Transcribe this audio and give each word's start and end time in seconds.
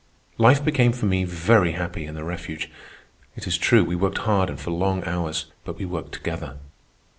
Life 0.39 0.65
became 0.65 0.93
for 0.93 1.05
me 1.05 1.25
very 1.25 1.73
happy 1.73 2.07
in 2.07 2.15
the 2.15 2.23
refuge. 2.23 2.71
It 3.35 3.45
is 3.45 3.55
true, 3.55 3.83
we 3.83 3.95
worked 3.95 4.17
hard 4.17 4.49
and 4.49 4.59
for 4.59 4.71
long 4.71 5.03
hours; 5.03 5.45
but 5.63 5.77
we 5.77 5.85
worked 5.85 6.13
together. 6.13 6.57